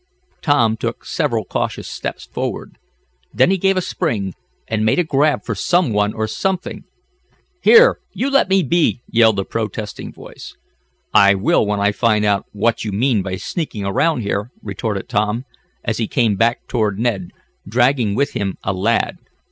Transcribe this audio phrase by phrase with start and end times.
[0.41, 2.79] Tom took several cautious steps forward.
[3.31, 4.33] Then he gave a spring,
[4.67, 6.85] and made a grab for some one or something.
[7.61, 7.99] "Here!
[8.11, 10.55] You let me be!" yelled a protesting voice.
[11.13, 15.45] "I will when I find out what you mean by sneaking around here," retorted Tom,
[15.83, 17.29] as he came back toward Ned,
[17.67, 19.17] dragging with him a lad.